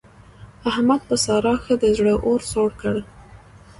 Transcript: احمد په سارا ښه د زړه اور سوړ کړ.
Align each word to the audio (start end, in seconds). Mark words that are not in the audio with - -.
احمد 0.69 1.01
په 1.09 1.15
سارا 1.25 1.55
ښه 1.63 1.75
د 1.83 1.85
زړه 1.97 2.13
اور 2.25 2.41
سوړ 2.51 2.69
کړ. 2.81 2.95